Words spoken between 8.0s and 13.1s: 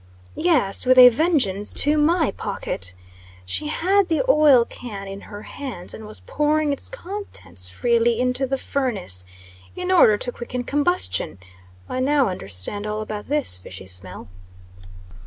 into the furnace, in order to quicken combustion. I now understand all